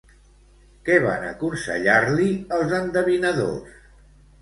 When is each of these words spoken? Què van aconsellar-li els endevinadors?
Què 0.87 0.95
van 1.03 1.27
aconsellar-li 1.27 2.29
els 2.59 2.77
endevinadors? 2.83 3.81